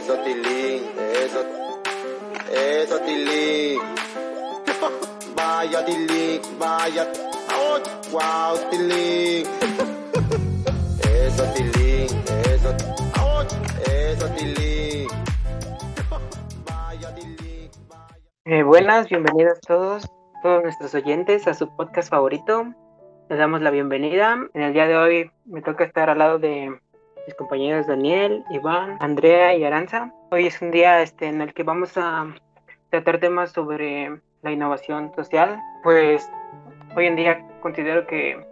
Eso, 0.00 0.14
Tilín, 0.24 0.82
eso. 1.12 1.44
Eso, 2.50 2.98
Tilín. 3.00 3.78
Vaya, 5.36 5.84
Tilín, 5.84 6.40
vaya. 6.58 7.06
Wow, 8.10 8.56
Tilín. 8.70 9.46
Eso, 11.04 11.44
Tilín, 11.52 12.08
eso. 12.48 12.74
Eso, 13.84 14.26
Tilín. 14.30 15.06
Vaya, 16.64 17.14
Tilín, 17.14 17.70
vaya. 17.86 18.16
Eh, 18.46 18.62
buenas, 18.62 19.06
bienvenidos 19.10 19.60
todos, 19.60 20.08
todos 20.42 20.62
nuestros 20.62 20.94
oyentes 20.94 21.46
a 21.46 21.52
su 21.52 21.68
podcast 21.76 22.08
favorito. 22.08 22.72
Les 23.28 23.38
damos 23.38 23.60
la 23.60 23.70
bienvenida. 23.70 24.48
En 24.54 24.62
el 24.62 24.72
día 24.72 24.86
de 24.86 24.96
hoy 24.96 25.30
me 25.44 25.60
toca 25.60 25.84
estar 25.84 26.08
al 26.08 26.16
lado 26.16 26.38
de 26.38 26.80
mis 27.30 27.36
compañeros 27.36 27.86
Daniel, 27.86 28.44
Iván, 28.50 28.96
Andrea 28.98 29.54
y 29.54 29.62
Aranza. 29.62 30.12
Hoy 30.32 30.48
es 30.48 30.60
un 30.60 30.72
día 30.72 31.00
este, 31.00 31.26
en 31.26 31.40
el 31.40 31.54
que 31.54 31.62
vamos 31.62 31.96
a 31.96 32.26
tratar 32.88 33.20
temas 33.20 33.52
sobre 33.52 34.20
la 34.42 34.50
innovación 34.50 35.12
social. 35.14 35.60
Pues 35.84 36.28
hoy 36.96 37.06
en 37.06 37.14
día 37.14 37.46
considero 37.60 38.04
que 38.08 38.44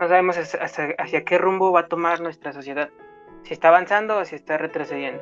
no 0.00 0.06
sabemos 0.06 0.36
hacia, 0.38 1.24
qué 1.24 1.36
rumbo 1.36 1.72
va 1.72 1.80
a 1.80 1.88
tomar 1.88 2.20
nuestra 2.20 2.52
sociedad. 2.52 2.90
Si 3.42 3.54
está 3.54 3.68
avanzando 3.68 4.18
o 4.18 4.24
si 4.24 4.36
está 4.36 4.56
retrocediendo. 4.56 5.20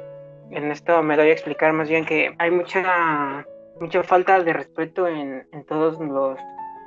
En 0.50 0.70
esto 0.70 1.02
me 1.02 1.16
doy 1.16 1.30
a 1.30 1.32
explicar 1.32 1.72
más 1.72 1.88
bien 1.88 2.04
que 2.04 2.34
hay 2.38 2.50
mucha 2.50 3.46
mucha 3.80 4.02
falta 4.02 4.42
de 4.42 4.52
respeto 4.52 5.08
en, 5.08 5.48
en 5.52 5.64
todos 5.64 5.98
los, 5.98 6.38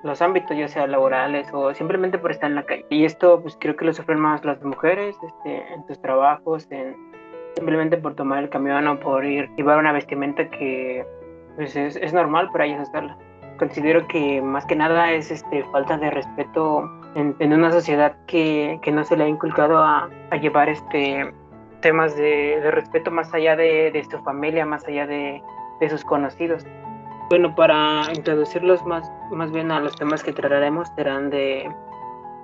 los 0.03 0.21
ámbitos, 0.21 0.55
ya 0.55 0.67
sea 0.67 0.85
laborales 0.85 1.47
o 1.53 1.73
simplemente 1.73 2.17
por 2.17 2.31
estar 2.31 2.49
en 2.49 2.55
la 2.55 2.63
calle. 2.63 2.85
Y 2.89 3.05
esto 3.05 3.41
pues 3.41 3.57
creo 3.59 3.75
que 3.75 3.85
lo 3.85 3.93
sufren 3.93 4.19
más 4.19 4.43
las 4.43 4.61
mujeres 4.63 5.15
este, 5.23 5.73
en 5.73 5.85
sus 5.87 5.99
trabajos, 6.01 6.67
en, 6.71 6.95
simplemente 7.55 7.97
por 7.97 8.15
tomar 8.15 8.43
el 8.43 8.49
camión 8.49 8.87
o 8.87 8.99
por 8.99 9.25
ir 9.25 9.49
llevar 9.55 9.79
una 9.79 9.93
vestimenta 9.93 10.49
que 10.49 11.05
pues, 11.55 11.75
es, 11.75 11.95
es 11.95 12.13
normal 12.13 12.49
para 12.51 12.65
ellas 12.65 12.89
usarla. 12.89 13.17
Considero 13.57 14.05
que 14.07 14.41
más 14.41 14.65
que 14.65 14.75
nada 14.75 15.11
es 15.11 15.31
este, 15.31 15.63
falta 15.71 15.97
de 15.97 16.09
respeto 16.09 16.89
en, 17.15 17.35
en 17.39 17.53
una 17.53 17.71
sociedad 17.71 18.15
que, 18.27 18.79
que, 18.81 18.91
no 18.91 19.03
se 19.03 19.15
le 19.15 19.23
ha 19.23 19.27
inculcado 19.27 19.77
a, 19.77 20.09
a 20.31 20.35
llevar 20.37 20.69
este 20.69 21.31
temas 21.81 22.15
de, 22.15 22.59
de, 22.61 22.71
respeto 22.71 23.11
más 23.11 23.33
allá 23.33 23.55
de, 23.55 23.91
de 23.91 24.03
su 24.05 24.17
familia, 24.23 24.65
más 24.65 24.85
allá 24.87 25.05
de, 25.05 25.41
de 25.79 25.89
sus 25.89 26.03
conocidos. 26.03 26.65
Bueno, 27.33 27.55
para 27.55 28.03
introducirlos 28.13 28.85
más, 28.85 29.11
más 29.31 29.51
bien 29.51 29.71
a 29.71 29.79
los 29.79 29.95
temas 29.95 30.21
que 30.21 30.31
trataremos 30.31 30.87
serán 30.95 31.31
de 31.31 31.67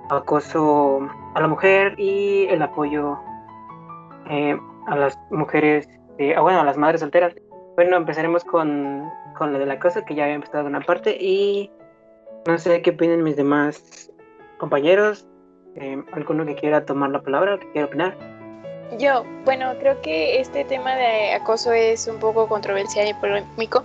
acoso 0.08 1.08
a 1.36 1.40
la 1.40 1.46
mujer 1.46 1.94
y 1.96 2.46
el 2.46 2.60
apoyo 2.60 3.16
eh, 4.28 4.58
a 4.88 4.96
las 4.96 5.16
mujeres, 5.30 5.88
eh, 6.18 6.36
bueno, 6.40 6.62
a 6.62 6.64
las 6.64 6.76
madres 6.76 7.02
solteras. 7.02 7.36
Bueno, 7.76 7.98
empezaremos 7.98 8.42
con, 8.42 9.08
con 9.38 9.52
lo 9.52 9.60
del 9.60 9.70
acoso, 9.70 10.04
que 10.04 10.16
ya 10.16 10.24
había 10.24 10.34
empezado 10.34 10.66
una 10.66 10.80
parte, 10.80 11.16
y 11.20 11.70
no 12.48 12.58
sé 12.58 12.82
qué 12.82 12.90
opinan 12.90 13.22
mis 13.22 13.36
demás 13.36 14.10
compañeros, 14.58 15.24
eh, 15.76 16.02
alguno 16.14 16.44
que 16.46 16.56
quiera 16.56 16.84
tomar 16.84 17.10
la 17.10 17.22
palabra, 17.22 17.60
que 17.60 17.70
quiera 17.70 17.86
opinar. 17.86 18.16
Yo, 18.98 19.24
bueno, 19.44 19.72
creo 19.78 20.02
que 20.02 20.40
este 20.40 20.64
tema 20.64 20.96
de 20.96 21.34
acoso 21.34 21.72
es 21.72 22.08
un 22.08 22.18
poco 22.18 22.48
controversial 22.48 23.06
y 23.06 23.14
polémico 23.14 23.84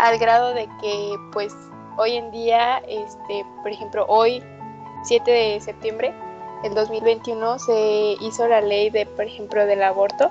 al 0.00 0.18
grado 0.18 0.54
de 0.54 0.68
que 0.80 1.16
pues 1.32 1.54
hoy 1.96 2.16
en 2.16 2.30
día, 2.30 2.78
este, 2.88 3.44
por 3.62 3.70
ejemplo, 3.70 4.06
hoy 4.08 4.42
7 5.04 5.30
de 5.30 5.60
septiembre 5.60 6.14
del 6.62 6.74
2021 6.74 7.58
se 7.58 8.16
hizo 8.20 8.48
la 8.48 8.60
ley 8.60 8.90
de, 8.90 9.06
por 9.06 9.26
ejemplo, 9.26 9.66
del 9.66 9.82
aborto, 9.82 10.30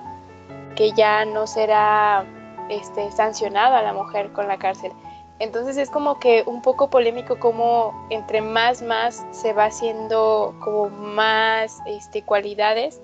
que 0.76 0.92
ya 0.94 1.26
no 1.26 1.46
será 1.48 2.26
este, 2.70 3.12
sancionado 3.12 3.76
a 3.76 3.82
la 3.82 3.94
mujer 3.94 4.32
con 4.32 4.48
la 4.48 4.58
cárcel. 4.58 4.92
Entonces 5.40 5.78
es 5.78 5.90
como 5.90 6.20
que 6.20 6.44
un 6.46 6.62
poco 6.62 6.90
polémico 6.90 7.40
como 7.40 8.08
entre 8.10 8.42
más 8.42 8.82
más 8.82 9.26
se 9.32 9.54
va 9.54 9.66
haciendo 9.66 10.54
como 10.60 10.90
más 10.90 11.80
este, 11.86 12.24
cualidades 12.24 13.00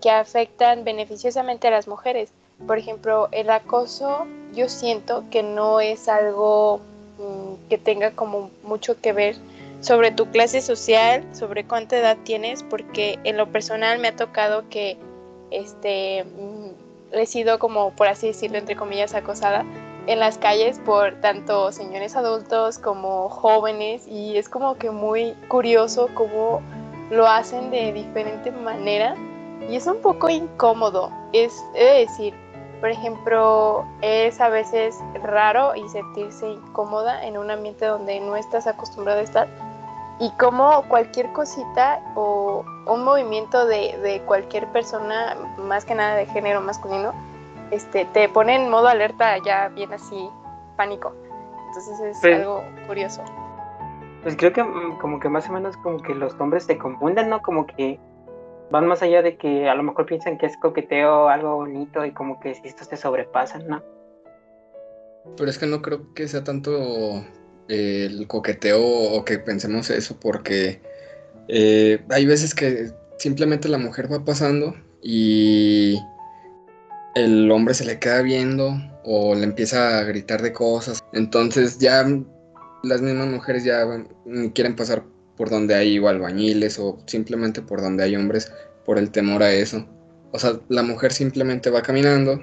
que 0.00 0.10
afectan 0.10 0.84
beneficiosamente 0.84 1.68
a 1.68 1.70
las 1.70 1.86
mujeres. 1.86 2.32
Por 2.66 2.78
ejemplo, 2.78 3.28
el 3.32 3.50
acoso 3.50 4.26
yo 4.54 4.68
siento 4.68 5.24
que 5.30 5.42
no 5.42 5.80
es 5.80 6.08
algo 6.08 6.80
mmm, 7.18 7.68
que 7.68 7.78
tenga 7.78 8.10
como 8.12 8.50
mucho 8.62 9.00
que 9.00 9.12
ver 9.12 9.36
sobre 9.80 10.10
tu 10.10 10.26
clase 10.30 10.60
social, 10.60 11.24
sobre 11.32 11.64
cuánta 11.64 11.96
edad 11.96 12.16
tienes, 12.24 12.64
porque 12.64 13.18
en 13.24 13.36
lo 13.36 13.46
personal 13.46 14.00
me 14.00 14.08
ha 14.08 14.16
tocado 14.16 14.64
que 14.68 14.96
este 15.50 16.24
mmm, 16.24 16.70
he 17.12 17.26
sido 17.26 17.58
como 17.58 17.90
por 17.92 18.08
así 18.08 18.28
decirlo 18.28 18.58
entre 18.58 18.76
comillas 18.76 19.14
acosada 19.14 19.64
en 20.06 20.18
las 20.20 20.36
calles 20.36 20.78
por 20.84 21.14
tanto 21.20 21.72
señores 21.72 22.16
adultos 22.16 22.78
como 22.78 23.28
jóvenes 23.28 24.06
y 24.06 24.36
es 24.36 24.48
como 24.48 24.76
que 24.76 24.90
muy 24.90 25.34
curioso 25.48 26.08
cómo 26.14 26.60
lo 27.10 27.26
hacen 27.26 27.70
de 27.70 27.92
diferente 27.92 28.50
manera 28.50 29.16
y 29.68 29.76
es 29.76 29.86
un 29.86 29.98
poco 29.98 30.28
incómodo. 30.28 31.10
Es, 31.32 31.52
he 31.74 31.84
de 31.84 31.98
decir, 32.00 32.34
por 32.80 32.90
ejemplo, 32.90 33.84
es 34.02 34.40
a 34.40 34.48
veces 34.48 34.98
raro 35.22 35.74
y 35.74 35.88
sentirse 35.88 36.48
incómoda 36.48 37.24
en 37.24 37.36
un 37.38 37.50
ambiente 37.50 37.86
donde 37.86 38.20
no 38.20 38.36
estás 38.36 38.66
acostumbrado 38.66 39.20
a 39.20 39.22
estar. 39.22 39.48
Y 40.20 40.30
como 40.32 40.82
cualquier 40.88 41.32
cosita 41.32 42.00
o 42.14 42.64
un 42.86 43.04
movimiento 43.04 43.66
de, 43.66 43.96
de 44.02 44.20
cualquier 44.22 44.66
persona, 44.68 45.36
más 45.58 45.84
que 45.84 45.94
nada 45.94 46.16
de 46.16 46.26
género 46.26 46.60
masculino, 46.60 47.12
este, 47.70 48.04
te 48.06 48.28
pone 48.28 48.56
en 48.56 48.70
modo 48.70 48.88
alerta 48.88 49.38
ya 49.38 49.68
bien 49.68 49.92
así, 49.92 50.28
pánico. 50.76 51.12
Entonces 51.68 52.00
es 52.00 52.18
Pues- 52.20 52.38
algo 52.40 52.62
curioso. 52.86 53.22
Pues 54.22 54.36
creo 54.36 54.52
que 54.52 54.64
mm, 54.64 54.98
como 54.98 55.20
que 55.20 55.28
más 55.28 55.48
o 55.48 55.52
menos 55.52 55.76
como 55.76 55.98
que 55.98 56.14
los 56.14 56.34
hombres 56.40 56.64
se 56.64 56.76
confunden, 56.76 57.28
¿no? 57.28 57.40
Como 57.40 57.66
que 57.66 58.00
van 58.70 58.86
más 58.86 59.02
allá 59.02 59.22
de 59.22 59.36
que 59.36 59.68
a 59.68 59.74
lo 59.74 59.82
mejor 59.82 60.06
piensan 60.06 60.38
que 60.38 60.46
es 60.46 60.56
coqueteo, 60.56 61.28
algo 61.28 61.56
bonito 61.56 62.04
y 62.04 62.12
como 62.12 62.40
que 62.40 62.54
si 62.54 62.68
estos 62.68 62.88
se 62.88 62.96
sobrepasan, 62.96 63.66
¿no? 63.68 63.82
Pero 65.36 65.50
es 65.50 65.58
que 65.58 65.66
no 65.66 65.82
creo 65.82 66.14
que 66.14 66.28
sea 66.28 66.44
tanto 66.44 67.24
eh, 67.68 68.06
el 68.06 68.26
coqueteo 68.26 68.80
o 68.80 69.24
que 69.24 69.38
pensemos 69.38 69.90
eso, 69.90 70.18
porque 70.18 70.80
eh, 71.48 72.02
hay 72.10 72.26
veces 72.26 72.54
que 72.54 72.90
simplemente 73.18 73.68
la 73.68 73.78
mujer 73.78 74.10
va 74.12 74.24
pasando 74.24 74.74
y 75.02 75.98
el 77.14 77.50
hombre 77.50 77.74
se 77.74 77.84
le 77.84 77.98
queda 77.98 78.22
viendo 78.22 78.74
o 79.04 79.34
le 79.34 79.44
empieza 79.44 79.98
a 79.98 80.04
gritar 80.04 80.42
de 80.42 80.52
cosas. 80.52 81.02
Entonces 81.12 81.78
ya 81.78 82.06
las 82.82 83.02
mismas 83.02 83.28
mujeres 83.28 83.64
ya 83.64 83.84
quieren 84.54 84.76
pasar 84.76 85.02
por 85.38 85.48
donde 85.48 85.74
hay 85.76 85.98
o 85.98 86.08
albañiles 86.08 86.78
o 86.78 86.98
simplemente 87.06 87.62
por 87.62 87.80
donde 87.80 88.04
hay 88.04 88.16
hombres 88.16 88.52
por 88.84 88.98
el 88.98 89.10
temor 89.10 89.42
a 89.42 89.52
eso. 89.52 89.86
O 90.32 90.38
sea, 90.38 90.60
la 90.68 90.82
mujer 90.82 91.12
simplemente 91.12 91.70
va 91.70 91.80
caminando 91.82 92.40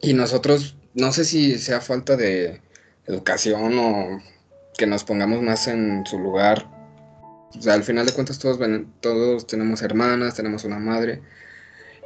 y 0.00 0.14
nosotros, 0.14 0.76
no 0.94 1.12
sé 1.12 1.24
si 1.26 1.58
sea 1.58 1.80
falta 1.80 2.16
de 2.16 2.62
educación 3.06 3.78
o 3.78 4.22
que 4.78 4.86
nos 4.86 5.04
pongamos 5.04 5.42
más 5.42 5.66
en 5.68 6.06
su 6.06 6.18
lugar. 6.18 6.66
O 7.58 7.60
sea, 7.60 7.74
al 7.74 7.82
final 7.82 8.06
de 8.06 8.12
cuentas 8.12 8.38
todos, 8.38 8.58
ven- 8.58 8.92
todos 9.00 9.46
tenemos 9.46 9.82
hermanas, 9.82 10.34
tenemos 10.34 10.64
una 10.64 10.78
madre. 10.78 11.20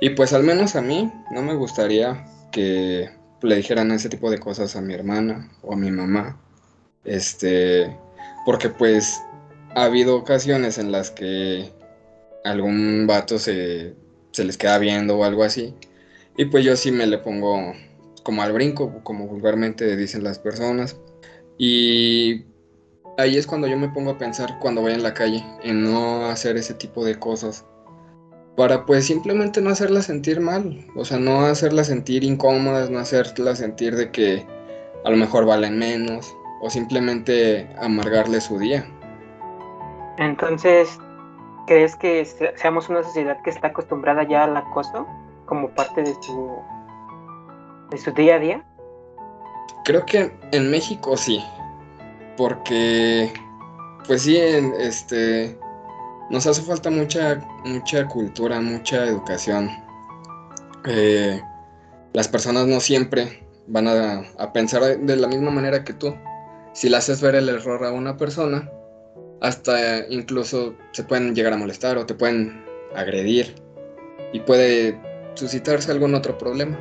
Y 0.01 0.11
pues 0.11 0.33
al 0.33 0.43
menos 0.45 0.77
a 0.77 0.81
mí 0.81 1.13
no 1.31 1.43
me 1.43 1.55
gustaría 1.55 2.25
que 2.51 3.11
le 3.43 3.57
dijeran 3.57 3.91
ese 3.91 4.09
tipo 4.09 4.31
de 4.31 4.39
cosas 4.39 4.75
a 4.77 4.81
mi 4.81 4.95
hermana 4.95 5.51
o 5.63 5.75
a 5.75 5.77
mi 5.77 5.91
mamá. 5.91 6.41
Este, 7.05 7.97
porque 8.45 8.69
pues 8.69 9.21
ha 9.75 9.85
habido 9.85 10.17
ocasiones 10.17 10.79
en 10.79 10.93
las 10.93 11.11
que 11.11 11.71
algún 12.45 13.07
vato 13.07 13.39
se, 13.39 13.95
les 14.37 14.57
queda 14.57 14.79
viendo 14.79 15.19
o 15.19 15.25
algo 15.25 15.45
así. 15.45 15.75
Y 16.37 16.47
pues 16.47 16.65
yo 16.65 16.77
sí 16.77 16.91
me 16.91 17.07
le 17.07 17.19
pongo 17.19 17.73
como 18.23 18.43
al 18.43 18.53
brinco, 18.53 19.01
como 19.03 19.27
vulgarmente 19.27 19.97
dicen 19.97 20.25
las 20.25 20.39
personas. 20.39 20.97
Y 21.59 22.45
ahí 23.19 23.37
es 23.37 23.47
cuando 23.47 23.67
yo 23.67 23.77
me 23.77 23.89
pongo 23.89 24.13
a 24.13 24.19
pensar 24.19 24.59
cuando 24.61 24.81
voy 24.81 24.93
en 24.93 25.03
la 25.03 25.15
calle, 25.15 25.45
en 25.63 25.83
no 25.83 26.27
hacer 26.27 26.57
ese 26.57 26.75
tipo 26.75 27.05
de 27.05 27.19
cosas. 27.19 27.65
Para 28.57 28.85
pues 28.85 29.07
simplemente 29.07 29.61
no 29.61 29.71
hacerla 29.71 30.03
sentir 30.03 30.41
mal, 30.41 30.87
o 30.97 31.05
sea, 31.05 31.19
no 31.19 31.43
hacerla 31.43 31.85
sentir 31.85 32.25
incómodas, 32.25 32.91
no 32.91 32.99
hacerla 32.99 33.55
sentir 33.57 33.97
de 33.97 34.11
que 34.11 34.45
a 35.05 35.11
lo 35.11 35.17
mejor 35.17 35.47
valen 35.47 35.79
menos, 35.79 36.35
o 36.61 36.69
simplemente 36.69 37.69
amargarle 37.79 38.41
su 38.41 38.59
día. 38.59 38.87
Entonces, 40.19 40.99
¿crees 41.67 41.97
que 41.97 42.25
se- 42.25 42.57
seamos 42.57 42.89
una 42.89 43.03
sociedad 43.03 43.41
que 43.43 43.51
está 43.51 43.69
acostumbrada 43.69 44.23
ya 44.25 44.45
al 44.45 44.57
acoso 44.57 45.07
como 45.47 45.69
parte 45.71 46.03
de 46.03 46.15
su 46.23 46.59
de 47.91 47.99
su 47.99 48.13
día 48.13 48.37
a 48.37 48.39
día? 48.39 48.65
Creo 49.85 50.05
que 50.07 50.33
en 50.53 50.71
México 50.71 51.17
sí, 51.17 51.45
porque 52.37 53.33
pues 54.07 54.23
sí, 54.23 54.37
en- 54.37 54.75
este, 54.79 55.59
nos 56.31 56.47
hace 56.47 56.63
falta 56.63 56.91
mucha, 56.91 57.41
mucha 57.65 58.07
cultura, 58.07 58.61
mucha 58.61 59.05
educación. 59.05 59.69
Eh, 60.87 61.41
las 62.13 62.29
personas 62.29 62.67
no 62.67 62.81
siempre 62.81 63.47
van 63.67 63.89
a, 63.89 64.23
a 64.39 64.53
pensar 64.53 64.83
de 64.83 65.17
la 65.17 65.29
misma 65.29 65.51
manera 65.51 65.85
que 65.85 65.93
tú. 65.93 66.15
Si 66.73 66.89
le 66.89 66.97
haces 66.97 67.21
ver 67.21 67.35
el 67.35 67.49
error 67.49 67.85
a 67.85 67.93
una 67.93 68.17
persona, 68.17 68.69
hasta 69.41 70.07
incluso 70.09 70.75
se 70.93 71.05
pueden 71.05 71.35
llegar 71.35 71.53
a 71.53 71.57
molestar 71.57 71.97
o 71.97 72.07
te 72.07 72.15
pueden 72.15 72.65
agredir 72.95 73.55
y 74.33 74.41
puede 74.41 74.99
suscitarse 75.35 75.91
algún 75.91 76.15
otro 76.15 76.37
problema. 76.37 76.79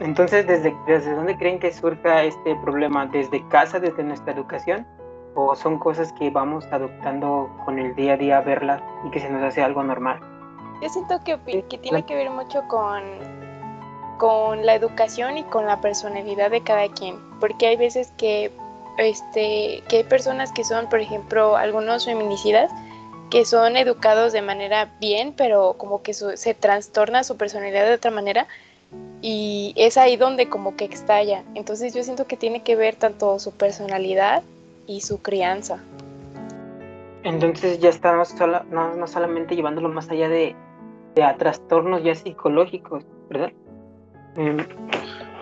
Entonces, 0.00 0.46
¿desde, 0.46 0.74
¿desde 0.86 1.14
dónde 1.14 1.36
creen 1.36 1.58
que 1.58 1.72
surja 1.72 2.24
este 2.24 2.56
problema? 2.56 3.06
¿Desde 3.06 3.46
casa, 3.48 3.78
desde 3.78 4.02
nuestra 4.02 4.32
educación? 4.32 4.86
¿O 5.34 5.54
son 5.54 5.78
cosas 5.78 6.12
que 6.14 6.28
vamos 6.28 6.64
adoptando 6.72 7.48
con 7.64 7.78
el 7.78 7.94
día 7.94 8.14
a 8.14 8.16
día 8.16 8.38
a 8.38 8.40
verlas 8.42 8.82
y 9.06 9.10
que 9.10 9.20
se 9.20 9.30
nos 9.30 9.42
hace 9.42 9.62
algo 9.62 9.82
normal? 9.82 10.18
Yo 10.82 10.88
siento 10.88 11.22
que, 11.24 11.38
que 11.68 11.78
tiene 11.78 12.04
que 12.04 12.14
ver 12.16 12.30
mucho 12.30 12.62
con, 12.68 13.02
con 14.18 14.66
la 14.66 14.74
educación 14.74 15.38
y 15.38 15.44
con 15.44 15.66
la 15.66 15.80
personalidad 15.80 16.50
de 16.50 16.62
cada 16.62 16.88
quien, 16.88 17.16
porque 17.38 17.68
hay 17.68 17.76
veces 17.76 18.12
que, 18.16 18.50
este, 19.02 19.82
que 19.88 19.98
hay 19.98 20.04
personas 20.04 20.52
que 20.52 20.64
son, 20.64 20.88
por 20.88 21.00
ejemplo, 21.00 21.56
algunos 21.56 22.04
feminicidas, 22.04 22.70
que 23.30 23.44
son 23.44 23.76
educados 23.76 24.32
de 24.32 24.42
manera 24.42 24.92
bien, 25.00 25.32
pero 25.36 25.74
como 25.78 26.02
que 26.02 26.14
se 26.14 26.54
trastorna 26.54 27.24
su 27.24 27.36
personalidad 27.36 27.86
de 27.86 27.94
otra 27.94 28.10
manera 28.10 28.46
y 29.22 29.72
es 29.76 29.96
ahí 29.96 30.16
donde 30.16 30.48
como 30.48 30.76
que 30.76 30.86
estalla. 30.86 31.44
Entonces 31.54 31.94
yo 31.94 32.02
siento 32.02 32.26
que 32.26 32.36
tiene 32.36 32.62
que 32.62 32.76
ver 32.76 32.96
tanto 32.96 33.38
su 33.38 33.52
personalidad 33.52 34.42
y 34.86 35.02
su 35.02 35.22
crianza. 35.22 35.78
Entonces 37.22 37.78
ya 37.78 37.90
estamos 37.90 38.34
no, 38.70 38.94
no, 38.94 39.06
solamente 39.06 39.54
llevándolo 39.54 39.88
más 39.90 40.08
allá 40.08 40.28
de, 40.28 40.56
de 41.14 41.22
a 41.22 41.36
trastornos 41.36 42.02
ya 42.02 42.14
psicológicos, 42.14 43.04
¿verdad? 43.28 43.52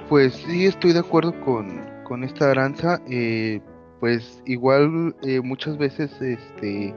Pues 0.09 0.35
sí, 0.35 0.67
estoy 0.67 0.93
de 0.93 1.01
acuerdo 1.01 1.39
con, 1.41 1.88
con 2.09 2.25
esta 2.25 2.51
aranza. 2.51 3.01
Eh, 3.09 3.61
pues 4.01 4.43
igual 4.47 5.17
eh, 5.23 5.41
muchas 5.41 5.77
veces 5.77 6.11
este 6.21 6.95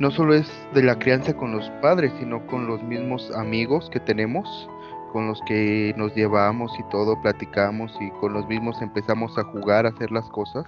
no 0.00 0.10
solo 0.10 0.34
es 0.34 0.50
de 0.74 0.82
la 0.82 0.98
crianza 0.98 1.34
con 1.34 1.52
los 1.52 1.68
padres, 1.80 2.12
sino 2.18 2.44
con 2.46 2.66
los 2.66 2.82
mismos 2.82 3.30
amigos 3.36 3.88
que 3.90 4.00
tenemos, 4.00 4.68
con 5.12 5.28
los 5.28 5.40
que 5.46 5.94
nos 5.96 6.14
llevamos 6.14 6.72
y 6.78 6.82
todo, 6.90 7.20
platicamos 7.22 7.96
y 8.00 8.10
con 8.20 8.32
los 8.32 8.46
mismos 8.48 8.80
empezamos 8.82 9.38
a 9.38 9.44
jugar, 9.44 9.86
a 9.86 9.90
hacer 9.90 10.10
las 10.10 10.28
cosas. 10.30 10.66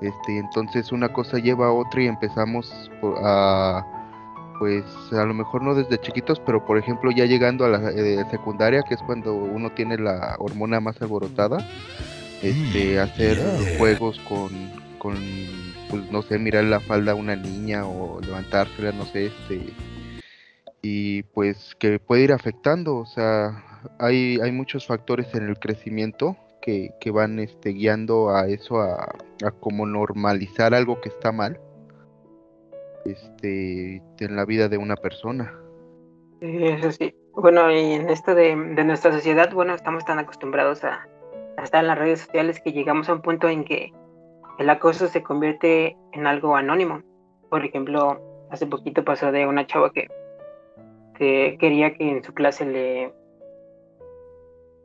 Este, 0.00 0.38
entonces 0.38 0.92
una 0.92 1.12
cosa 1.12 1.38
lleva 1.38 1.66
a 1.66 1.72
otra 1.72 2.02
y 2.02 2.06
empezamos 2.06 2.90
a 3.22 3.84
pues 4.58 4.84
a 5.12 5.24
lo 5.24 5.34
mejor 5.34 5.62
no 5.62 5.74
desde 5.74 6.00
chiquitos, 6.00 6.40
pero 6.40 6.64
por 6.64 6.78
ejemplo 6.78 7.10
ya 7.10 7.26
llegando 7.26 7.64
a 7.64 7.68
la 7.68 7.90
eh, 7.90 8.24
secundaria, 8.30 8.82
que 8.82 8.94
es 8.94 9.02
cuando 9.02 9.34
uno 9.34 9.70
tiene 9.70 9.98
la 9.98 10.36
hormona 10.38 10.80
más 10.80 11.00
alborotada, 11.02 11.58
este, 12.42 12.96
mm, 12.96 12.98
hacer 12.98 13.38
juegos 13.78 14.18
con, 14.20 14.50
con 14.98 15.16
pues 15.88 16.10
no 16.10 16.22
sé, 16.22 16.38
mirar 16.38 16.64
la 16.64 16.80
falda 16.80 17.12
a 17.12 17.14
una 17.14 17.36
niña 17.36 17.86
o 17.86 18.20
levantársela, 18.20 18.92
no 18.92 19.04
sé, 19.06 19.26
este, 19.26 19.72
y 20.82 21.22
pues 21.22 21.74
que 21.78 21.98
puede 21.98 22.24
ir 22.24 22.32
afectando, 22.32 22.96
o 22.96 23.06
sea, 23.06 23.64
hay, 23.98 24.38
hay 24.42 24.52
muchos 24.52 24.86
factores 24.86 25.34
en 25.34 25.48
el 25.48 25.58
crecimiento 25.58 26.36
que, 26.60 26.90
que 27.00 27.10
van 27.10 27.38
este, 27.38 27.70
guiando 27.70 28.30
a 28.30 28.48
eso, 28.48 28.80
a, 28.80 29.14
a 29.44 29.50
como 29.60 29.86
normalizar 29.86 30.74
algo 30.74 31.00
que 31.00 31.08
está 31.08 31.32
mal 31.32 31.60
este, 33.04 34.02
en 34.18 34.36
la 34.36 34.44
vida 34.44 34.68
de 34.68 34.78
una 34.78 34.96
persona. 34.96 35.54
Eso 36.40 36.92
sí. 36.92 37.14
Bueno, 37.32 37.70
y 37.70 37.92
en 37.92 38.08
esto 38.08 38.34
de, 38.34 38.56
de 38.56 38.84
nuestra 38.84 39.12
sociedad, 39.12 39.52
bueno, 39.52 39.74
estamos 39.74 40.04
tan 40.04 40.18
acostumbrados 40.18 40.84
a, 40.84 41.06
a, 41.66 41.68
estar 41.68 41.80
en 41.80 41.88
las 41.88 41.98
redes 41.98 42.20
sociales 42.20 42.60
que 42.60 42.72
llegamos 42.72 43.08
a 43.08 43.14
un 43.14 43.22
punto 43.22 43.48
en 43.48 43.64
que 43.64 43.92
el 44.58 44.70
acoso 44.70 45.08
se 45.08 45.22
convierte 45.22 45.96
en 46.12 46.26
algo 46.26 46.56
anónimo. 46.56 47.02
Por 47.50 47.64
ejemplo, 47.64 48.20
hace 48.50 48.66
poquito 48.66 49.04
pasó 49.04 49.32
de 49.32 49.46
una 49.46 49.66
chava 49.66 49.90
que, 49.92 50.08
que 51.18 51.56
quería 51.58 51.94
que 51.94 52.08
en 52.08 52.22
su 52.22 52.32
clase 52.32 52.64
le, 52.64 53.12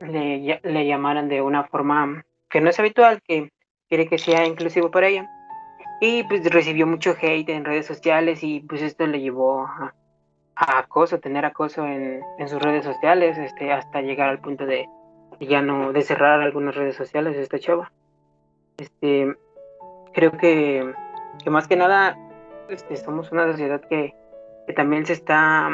le, 0.02 0.60
le 0.62 0.88
llamaran 0.88 1.30
de 1.30 1.42
una 1.42 1.64
forma 1.66 2.26
que 2.50 2.62
no 2.62 2.70
es 2.70 2.80
habitual, 2.80 3.22
que 3.28 3.52
quiere 3.88 4.08
que 4.08 4.18
sea 4.18 4.46
inclusivo 4.46 4.92
para 4.92 5.08
ella. 5.08 5.30
Y 6.02 6.24
pues 6.24 6.44
recibió 6.52 6.88
mucho 6.88 7.16
hate 7.22 7.50
en 7.50 7.64
redes 7.64 7.86
sociales 7.86 8.44
y 8.44 8.62
pues 8.62 8.82
esto 8.82 9.06
le 9.06 9.22
llevó 9.22 9.66
a, 9.66 9.94
acoso, 10.56 11.20
tener 11.20 11.46
acoso 11.46 11.86
en, 11.86 12.22
en, 12.40 12.50
sus 12.50 12.62
redes 12.62 12.84
sociales, 12.84 13.38
este, 13.38 13.72
hasta 13.72 14.02
llegar 14.02 14.30
al 14.30 14.40
punto 14.40 14.66
de, 14.66 14.88
ya 15.48 15.62
no, 15.62 15.92
de 15.94 16.02
cerrar 16.02 16.42
algunas 16.42 16.76
redes 16.76 16.96
sociales 16.96 17.38
esta 17.38 17.60
chava. 17.60 17.92
Este, 18.78 19.36
creo 20.14 20.32
que, 20.34 20.94
que 21.44 21.50
más 21.50 21.68
que 21.68 21.76
nada 21.76 22.18
este, 22.70 22.96
somos 22.96 23.32
una 23.32 23.50
sociedad 23.52 23.82
que, 23.82 24.14
que 24.68 24.74
también 24.74 25.06
se 25.06 25.14
está 25.14 25.70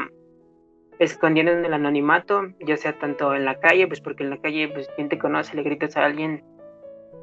escondiendo 1.00 1.52
en 1.52 1.66
el 1.66 1.74
anonimato, 1.74 2.42
ya 2.60 2.78
sea 2.78 2.98
tanto 2.98 3.36
en 3.36 3.46
la 3.46 3.60
calle, 3.60 3.88
pues 3.88 4.02
porque 4.02 4.24
en 4.24 4.32
la 4.32 4.38
calle, 4.38 4.68
pues 4.70 4.90
quien 4.96 5.10
te 5.10 5.20
conoce, 5.20 5.56
le 5.56 5.64
gritas 5.64 5.96
a 5.96 6.06
alguien 6.06 6.44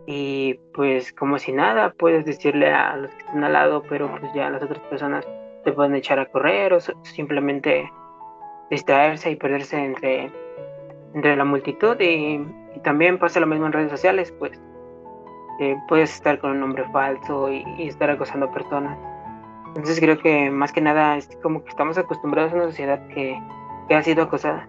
y 0.06 0.54
pues 0.74 1.12
como 1.12 1.38
si 1.38 1.52
nada, 1.52 1.92
puedes 1.92 2.24
decirle 2.24 2.70
a 2.70 2.96
los 2.96 3.10
que 3.12 3.18
están 3.20 3.42
al 3.42 3.52
lado, 3.52 3.82
pero 3.88 4.10
pues 4.20 4.32
ya 4.34 4.50
las 4.50 4.62
otras 4.62 4.80
personas 4.80 5.26
te 5.64 5.72
pueden 5.72 5.94
echar 5.94 6.18
a 6.18 6.26
correr 6.26 6.74
o 6.74 6.80
simplemente 6.80 7.90
distraerse 8.70 9.30
y 9.30 9.36
perderse 9.36 9.82
entre, 9.82 10.30
entre 11.14 11.36
la 11.36 11.44
multitud 11.44 11.96
y, 12.00 12.44
también 12.82 13.18
pasa 13.18 13.38
lo 13.40 13.46
mismo 13.46 13.66
en 13.66 13.72
redes 13.72 13.90
sociales, 13.90 14.34
pues 14.38 14.60
eh, 15.60 15.76
puedes 15.88 16.12
estar 16.12 16.40
con 16.40 16.50
un 16.50 16.60
nombre 16.60 16.84
falso 16.90 17.50
y, 17.50 17.64
estar 17.86 18.10
acosando 18.10 18.46
a 18.46 18.52
personas. 18.52 18.98
Entonces 19.68 19.98
creo 20.00 20.18
que 20.18 20.50
más 20.50 20.72
que 20.72 20.80
nada 20.80 21.16
es 21.16 21.28
como 21.42 21.62
que 21.62 21.70
estamos 21.70 21.96
acostumbrados 21.98 22.52
a 22.52 22.56
una 22.56 22.64
sociedad 22.66 23.06
que, 23.08 23.40
que 23.88 23.94
ha 23.94 24.02
sido 24.02 24.24
acosada. 24.24 24.68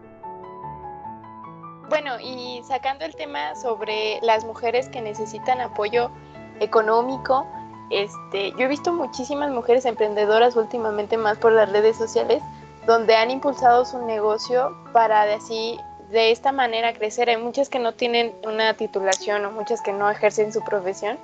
Bueno, 1.90 2.14
y 2.20 2.62
sacando 2.64 3.06
el 3.06 3.16
tema 3.16 3.56
sobre 3.56 4.20
las 4.22 4.46
mujeres 4.46 4.90
que 4.90 5.02
necesitan 5.02 5.62
apoyo 5.62 6.10
económico, 6.60 7.46
este, 7.90 8.52
yo 8.52 8.66
he 8.66 8.68
visto 8.68 8.92
muchísimas 8.94 9.52
mujeres 9.52 9.86
emprendedoras 9.86 10.56
últimamente 10.56 11.18
más 11.18 11.38
por 11.38 11.52
las 11.52 11.72
redes 11.72 11.96
sociales 11.96 12.42
donde 12.88 13.16
han 13.16 13.32
impulsado 13.32 13.86
su 13.86 14.04
negocio 14.06 14.76
para 14.94 15.26
de 15.26 15.36
así 15.36 15.80
de 16.12 16.32
esta 16.32 16.52
manera 16.52 16.94
crecer. 16.94 17.30
Hay 17.30 17.38
muchas 17.38 17.70
que 17.70 17.80
no 17.80 17.94
tienen 17.94 18.34
una 18.44 18.74
titulación 18.76 19.46
o 19.46 19.52
muchas 19.52 19.82
que 19.82 19.94
no 19.94 20.10
ejercen 20.10 20.54
su 20.54 20.64
profesión. 20.64 21.18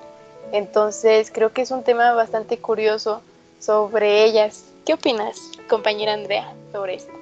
Entonces 0.51 1.31
creo 1.31 1.53
que 1.53 1.61
es 1.61 1.71
un 1.71 1.83
tema 1.83 2.13
bastante 2.13 2.57
curioso 2.57 3.21
sobre 3.59 4.23
ellas. 4.25 4.65
¿Qué 4.85 4.93
opinas, 4.93 5.39
compañera 5.69 6.13
Andrea, 6.13 6.53
sobre 6.71 6.95
esto? 6.95 7.13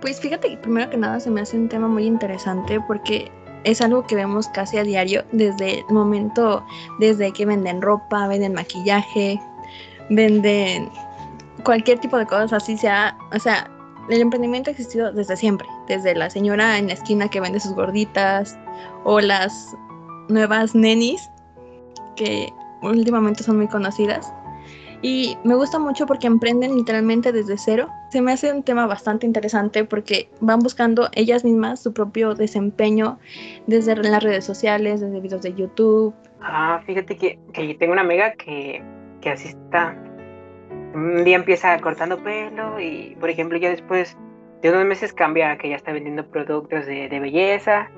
Pues 0.00 0.20
fíjate 0.20 0.50
que 0.50 0.56
primero 0.58 0.88
que 0.90 0.96
nada 0.96 1.18
se 1.18 1.30
me 1.30 1.40
hace 1.40 1.56
un 1.56 1.68
tema 1.68 1.88
muy 1.88 2.04
interesante 2.04 2.80
porque 2.86 3.30
es 3.64 3.80
algo 3.80 4.06
que 4.06 4.14
vemos 4.14 4.46
casi 4.48 4.78
a 4.78 4.84
diario 4.84 5.24
desde 5.32 5.80
el 5.80 5.84
momento, 5.90 6.64
desde 7.00 7.32
que 7.32 7.44
venden 7.44 7.82
ropa, 7.82 8.28
venden 8.28 8.54
maquillaje, 8.54 9.40
venden 10.10 10.90
cualquier 11.64 11.98
tipo 11.98 12.16
de 12.16 12.26
cosas, 12.26 12.52
así 12.52 12.76
sea, 12.76 13.16
o 13.34 13.38
sea, 13.38 13.68
el 14.10 14.20
emprendimiento 14.20 14.70
ha 14.70 14.72
existido 14.72 15.12
desde 15.12 15.36
siempre, 15.36 15.66
desde 15.86 16.14
la 16.14 16.30
señora 16.30 16.78
en 16.78 16.88
la 16.88 16.94
esquina 16.94 17.28
que 17.28 17.40
vende 17.40 17.60
sus 17.60 17.74
gorditas 17.74 18.58
o 19.04 19.20
las 19.20 19.76
nuevas 20.28 20.74
nenis 20.74 21.20
que 22.16 22.52
últimamente 22.82 23.42
son 23.42 23.58
muy 23.58 23.68
conocidas 23.68 24.32
y 25.00 25.38
me 25.44 25.54
gusta 25.54 25.78
mucho 25.78 26.06
porque 26.06 26.26
emprenden 26.26 26.74
literalmente 26.74 27.30
desde 27.30 27.56
cero. 27.56 27.88
Se 28.10 28.20
me 28.20 28.32
hace 28.32 28.52
un 28.52 28.62
tema 28.62 28.86
bastante 28.86 29.26
interesante 29.26 29.84
porque 29.84 30.28
van 30.40 30.58
buscando 30.58 31.08
ellas 31.12 31.44
mismas 31.44 31.80
su 31.80 31.92
propio 31.92 32.34
desempeño 32.34 33.18
desde 33.66 33.94
las 33.96 34.22
redes 34.22 34.44
sociales, 34.44 35.00
desde 35.00 35.20
videos 35.20 35.42
de 35.42 35.54
YouTube. 35.54 36.14
Ah, 36.40 36.80
fíjate 36.84 37.16
que, 37.16 37.38
que 37.52 37.74
tengo 37.74 37.92
una 37.92 38.02
amiga 38.02 38.32
que, 38.32 38.82
que 39.20 39.30
así. 39.30 39.54
Un 40.98 41.24
día 41.24 41.36
empieza 41.36 41.78
cortando 41.80 42.18
pelo 42.22 42.80
y, 42.80 43.16
por 43.20 43.30
ejemplo, 43.30 43.56
ya 43.56 43.70
después 43.70 44.16
de 44.62 44.70
unos 44.70 44.84
meses 44.84 45.12
cambia 45.12 45.56
que 45.56 45.68
ya 45.68 45.76
está 45.76 45.92
vendiendo 45.92 46.28
productos 46.28 46.86
de, 46.86 47.08
de 47.08 47.20
belleza. 47.20 47.88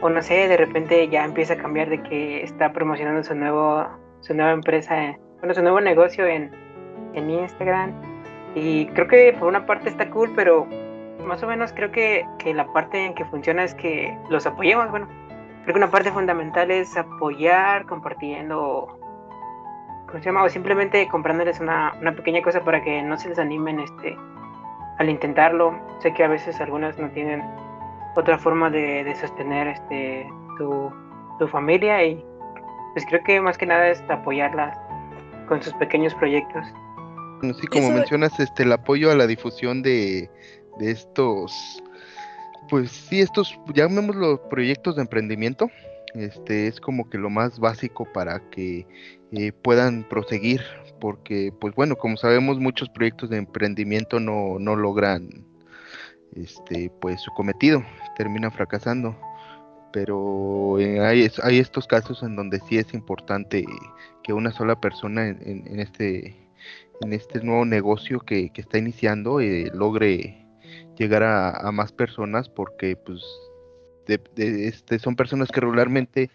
O 0.00 0.08
no 0.08 0.22
sé, 0.22 0.46
de 0.46 0.56
repente 0.56 1.08
ya 1.08 1.24
empieza 1.24 1.54
a 1.54 1.56
cambiar 1.56 1.88
de 1.90 2.00
que 2.02 2.42
está 2.42 2.72
promocionando 2.72 3.24
su, 3.24 3.34
nuevo, 3.34 3.88
su 4.20 4.34
nueva 4.34 4.52
empresa 4.52 5.18
bueno, 5.40 5.54
su 5.54 5.62
nuevo 5.62 5.80
negocio 5.80 6.26
en, 6.26 6.50
en 7.14 7.30
Instagram. 7.30 7.92
Y 8.54 8.86
creo 8.86 9.08
que 9.08 9.36
por 9.38 9.48
una 9.48 9.66
parte 9.66 9.88
está 9.88 10.08
cool, 10.10 10.32
pero 10.36 10.66
más 11.24 11.42
o 11.42 11.46
menos 11.46 11.72
creo 11.72 11.90
que, 11.90 12.24
que, 12.38 12.54
la 12.54 12.72
parte 12.72 13.04
en 13.04 13.14
que 13.14 13.24
funciona 13.24 13.64
es 13.64 13.74
que 13.74 14.16
los 14.30 14.46
apoyemos. 14.46 14.90
Bueno, 14.90 15.08
creo 15.64 15.74
que 15.74 15.78
una 15.78 15.90
parte 15.90 16.12
fundamental 16.12 16.70
es 16.70 16.96
apoyar 16.96 17.86
compartiendo, 17.86 18.97
¿cómo 20.08 20.18
se 20.18 20.24
llama? 20.26 20.42
O 20.44 20.48
simplemente 20.48 21.06
comprándoles 21.08 21.60
una, 21.60 21.94
una 22.00 22.14
pequeña 22.14 22.42
cosa 22.42 22.60
para 22.64 22.82
que 22.82 23.02
no 23.02 23.16
se 23.18 23.28
desanimen 23.28 23.80
este, 23.80 24.16
al 24.98 25.08
intentarlo. 25.08 25.78
Sé 26.00 26.12
que 26.14 26.24
a 26.24 26.28
veces 26.28 26.60
algunas 26.60 26.98
no 26.98 27.08
tienen 27.10 27.42
otra 28.16 28.36
forma 28.38 28.68
de, 28.70 29.04
de 29.04 29.14
sostener 29.14 29.68
este 29.68 30.26
su, 30.56 30.90
su 31.38 31.48
familia 31.48 32.04
y 32.04 32.24
pues 32.94 33.06
creo 33.08 33.22
que 33.22 33.40
más 33.40 33.56
que 33.56 33.66
nada 33.66 33.88
es 33.88 34.02
apoyarla 34.08 34.76
con 35.46 35.62
sus 35.62 35.72
pequeños 35.74 36.14
proyectos. 36.16 36.66
Bueno, 37.40 37.54
sí, 37.54 37.66
como 37.68 37.84
Eso- 37.84 37.92
mencionas, 37.94 38.40
este, 38.40 38.64
el 38.64 38.72
apoyo 38.72 39.12
a 39.12 39.14
la 39.14 39.26
difusión 39.28 39.82
de, 39.82 40.28
de 40.78 40.90
estos, 40.90 41.80
pues 42.68 42.90
sí, 42.90 43.20
estos, 43.20 43.56
llamémoslo 43.72 44.48
proyectos 44.48 44.96
de 44.96 45.02
emprendimiento, 45.02 45.70
este, 46.14 46.66
es 46.68 46.80
como 46.80 47.08
que 47.10 47.18
lo 47.18 47.30
más 47.30 47.58
básico 47.58 48.06
para 48.12 48.40
que 48.50 48.86
eh, 49.32 49.52
puedan 49.52 50.08
proseguir, 50.08 50.62
porque, 51.00 51.52
pues 51.60 51.74
bueno, 51.74 51.96
como 51.96 52.16
sabemos, 52.16 52.58
muchos 52.58 52.88
proyectos 52.88 53.30
de 53.30 53.38
emprendimiento 53.38 54.18
no, 54.20 54.58
no 54.58 54.76
logran, 54.76 55.28
este, 56.34 56.90
pues 57.00 57.20
su 57.20 57.30
cometido, 57.32 57.82
terminan 58.16 58.52
fracasando. 58.52 59.16
Pero 59.92 60.78
eh, 60.78 61.00
hay, 61.00 61.28
hay 61.42 61.58
estos 61.58 61.86
casos 61.86 62.22
en 62.22 62.36
donde 62.36 62.60
sí 62.68 62.76
es 62.76 62.92
importante 62.92 63.64
que 64.22 64.32
una 64.34 64.52
sola 64.52 64.78
persona 64.80 65.28
en- 65.28 65.40
en- 65.42 65.66
en 65.66 65.80
este 65.80 66.36
en 67.00 67.12
este 67.12 67.40
nuevo 67.44 67.64
negocio 67.64 68.18
que, 68.20 68.50
que 68.50 68.60
está 68.60 68.76
iniciando 68.76 69.40
eh, 69.40 69.70
logre 69.72 70.44
llegar 70.98 71.22
a, 71.22 71.50
a 71.50 71.70
más 71.70 71.92
personas 71.92 72.48
porque 72.48 72.96
pues 72.96 73.22
de- 74.16 74.68
este, 74.68 74.98
son 74.98 75.14
personas 75.16 75.50
que 75.50 75.60
regularmente 75.60 76.30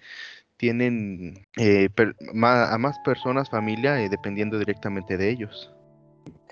tienen 0.57 1.45
eh, 1.57 1.89
per- 1.93 2.15
ma- 2.33 2.71
a 2.73 2.77
más 2.77 2.97
personas, 2.99 3.49
familia, 3.49 3.99
eh, 4.01 4.07
dependiendo 4.09 4.57
directamente 4.59 5.17
de 5.17 5.29
ellos. 5.29 5.73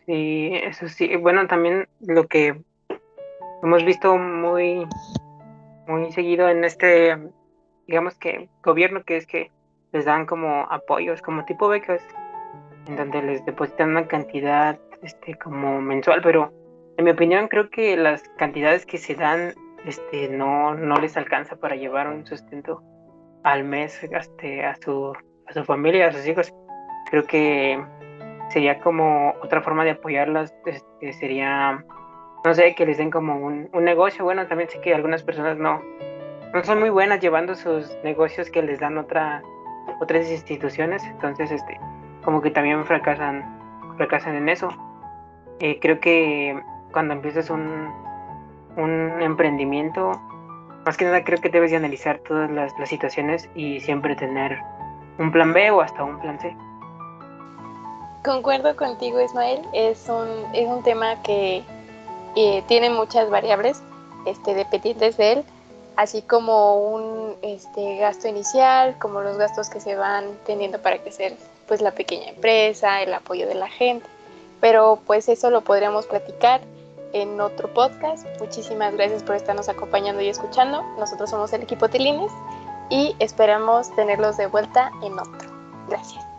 Sí, 0.06 0.52
eso 0.54 0.88
sí. 0.88 1.16
Bueno, 1.16 1.48
también 1.48 1.88
lo 2.02 2.28
que 2.28 2.62
hemos 3.64 3.86
visto 3.86 4.18
muy, 4.18 4.86
muy 5.88 6.12
seguido 6.12 6.50
en 6.50 6.64
este, 6.64 7.18
digamos 7.88 8.16
que 8.16 8.50
gobierno, 8.64 9.04
que 9.04 9.18
es 9.18 9.28
que 9.28 9.52
les 9.94 10.06
dan 10.06 10.26
como 10.26 10.68
apoyos, 10.72 11.22
como 11.22 11.46
tipo 11.46 11.68
becas, 11.68 12.02
en 12.88 12.96
donde 12.96 13.22
les 13.22 13.46
depositan 13.46 13.92
una 13.92 14.08
cantidad, 14.08 14.80
este, 15.04 15.36
como 15.36 15.82
mensual, 15.82 16.22
pero 16.24 16.52
en 16.98 17.06
mi 17.06 17.12
opinión 17.12 17.48
creo 17.48 17.70
que 17.70 17.96
las 17.96 18.24
cantidades 18.38 18.86
que 18.86 18.98
se 18.98 19.16
dan, 19.16 19.54
este, 19.86 20.30
no, 20.30 20.76
no 20.76 20.96
les 20.96 21.18
alcanza 21.18 21.56
para 21.56 21.76
llevar 21.76 22.08
un 22.08 22.26
sustento 22.26 22.82
al 23.44 23.64
mes, 23.64 24.04
este, 24.04 24.66
a 24.66 24.76
su, 24.76 25.14
a 25.48 25.54
su 25.54 25.64
familia, 25.64 26.08
a 26.08 26.12
sus 26.12 26.28
hijos. 26.28 26.54
Creo 27.10 27.26
que 27.26 27.84
sería 28.50 28.80
como 28.80 29.34
otra 29.42 29.62
forma 29.62 29.84
de 29.84 29.92
apoyarlas, 29.92 30.54
este, 30.66 31.14
sería, 31.14 31.84
no 32.44 32.54
sé, 32.54 32.76
que 32.76 32.86
les 32.86 32.98
den 32.98 33.12
como 33.12 33.36
un, 33.38 33.70
un 33.74 33.84
negocio. 33.84 34.24
Bueno, 34.24 34.48
también 34.48 34.70
sé 34.70 34.80
que 34.82 34.94
algunas 34.94 35.24
personas 35.24 35.58
no, 35.58 35.82
no 36.54 36.64
son 36.64 36.80
muy 36.80 36.90
buenas 36.90 37.20
llevando 37.20 37.56
sus 37.56 37.98
negocios 38.04 38.50
que 38.50 38.62
les 38.62 38.80
dan 38.80 38.98
otra, 38.98 39.42
otras 40.00 40.30
instituciones, 40.30 41.04
entonces, 41.06 41.52
este, 41.52 41.80
como 42.24 42.42
que 42.42 42.52
también 42.52 42.86
fracasan, 42.86 43.44
fracasan 43.98 44.36
en 44.36 44.50
eso. 44.50 44.70
Eh, 45.60 45.80
creo 45.80 46.00
que 46.00 46.60
cuando 46.92 47.14
empiezas 47.14 47.50
un, 47.50 47.90
un 48.78 49.22
emprendimiento, 49.22 50.20
más 50.86 50.98
que 50.98 51.06
nada 51.06 51.24
creo 51.24 51.40
que 51.40 51.50
debes 51.50 51.72
de 51.72 51.78
analizar 51.78 52.20
todas 52.20 52.50
las, 52.50 52.74
situaciones 52.88 53.50
y 53.56 53.80
siempre 53.82 54.16
tener 54.16 54.60
un 55.18 55.32
plan 55.32 55.54
B 55.54 55.72
o 55.72 55.82
hasta 55.82 56.04
un 56.04 56.20
plan 56.20 56.40
C. 56.40 56.56
Concuerdo 58.24 58.76
contigo, 58.76 59.20
Ismael. 59.20 59.62
Es 59.74 60.08
un, 60.08 60.28
es 60.54 60.68
un 60.68 60.84
tema 60.84 61.22
que 61.24 61.64
eh, 62.36 62.64
tiene 62.68 62.90
muchas 62.90 63.30
variables 63.30 63.82
este, 64.26 64.54
dependientes 64.54 65.18
de 65.18 65.34
él, 65.34 65.44
así 65.96 66.22
como 66.22 66.94
un 66.94 67.36
este, 67.42 67.98
gasto 67.98 68.28
inicial, 68.28 68.96
como 69.00 69.22
los 69.22 69.38
gastos 69.38 69.70
que 69.70 69.80
se 69.80 69.96
van 69.96 70.26
teniendo 70.46 70.80
para 70.80 71.00
crecer 71.00 71.36
pues, 71.68 71.82
la 71.82 71.92
pequeña 71.92 72.30
empresa, 72.30 73.02
el 73.02 73.14
apoyo 73.14 73.48
de 73.48 73.56
la 73.56 73.68
gente. 73.68 74.08
Pero 74.60 75.00
pues 75.08 75.28
eso 75.28 75.50
lo 75.50 75.62
podríamos 75.62 76.06
platicar 76.06 76.62
en 77.14 77.40
otro 77.40 77.74
podcast. 77.74 78.26
Muchísimas 78.40 78.94
gracias 78.94 79.24
por 79.24 79.36
estarnos 79.36 79.70
acompañando 79.70 80.22
y 80.22 80.28
escuchando. 80.28 80.84
Nosotros 80.98 81.30
somos 81.30 81.54
el 81.54 81.64
equipo 81.64 81.90
Tilines 81.90 82.32
y 82.90 83.16
esperamos 83.20 83.94
tenerlos 83.96 84.38
de 84.38 84.48
vuelta 84.48 84.92
en 85.02 85.20
otro. 85.20 85.50
Gracias. 85.88 86.31